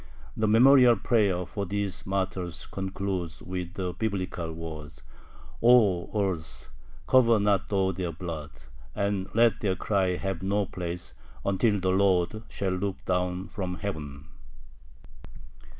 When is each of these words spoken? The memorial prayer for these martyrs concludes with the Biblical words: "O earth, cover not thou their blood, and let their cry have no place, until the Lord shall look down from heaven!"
The 0.35 0.47
memorial 0.47 0.95
prayer 0.95 1.45
for 1.45 1.67
these 1.67 2.07
martyrs 2.07 2.65
concludes 2.65 3.39
with 3.43 3.75
the 3.75 3.93
Biblical 3.93 4.51
words: 4.51 5.03
"O 5.61 6.09
earth, 6.19 6.69
cover 7.05 7.37
not 7.39 7.69
thou 7.69 7.91
their 7.91 8.11
blood, 8.11 8.49
and 8.95 9.29
let 9.35 9.59
their 9.61 9.75
cry 9.75 10.15
have 10.15 10.41
no 10.41 10.65
place, 10.65 11.13
until 11.45 11.79
the 11.79 11.91
Lord 11.91 12.41
shall 12.49 12.71
look 12.71 13.05
down 13.05 13.47
from 13.49 13.75
heaven!" 13.75 14.25